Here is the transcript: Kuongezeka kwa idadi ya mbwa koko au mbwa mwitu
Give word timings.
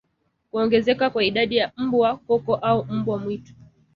Kuongezeka 0.51 1.09
kwa 1.09 1.23
idadi 1.23 1.57
ya 1.57 1.71
mbwa 1.77 2.17
koko 2.17 2.55
au 2.55 2.85
mbwa 2.85 3.17
mwitu 3.17 3.53